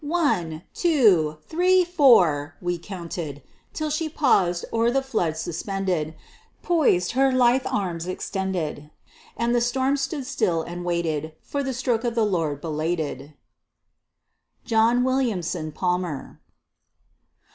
"One, 0.03 0.63
two, 0.73 1.37
three, 1.47 1.85
four!" 1.85 2.55
we 2.59 2.79
counted; 2.79 3.43
Till 3.71 3.91
she 3.91 4.09
paused, 4.09 4.65
o'er 4.73 4.89
the 4.89 5.03
flood 5.03 5.37
suspended, 5.37 6.15
Poised, 6.63 7.11
her 7.11 7.31
lithe 7.31 7.67
arms 7.69 8.07
extended. 8.07 8.89
And 9.37 9.53
the 9.53 9.61
storm 9.61 9.97
stood 9.97 10.25
still 10.25 10.63
and 10.63 10.83
waited 10.83 11.33
For 11.43 11.61
the 11.61 11.71
stroke 11.75 12.03
of 12.03 12.15
the 12.15 12.25
Lord, 12.25 12.61
belated! 12.61 13.35
JOHN 14.65 15.03
WILLIAMSON 15.03 15.73
PALMER. 15.73 16.41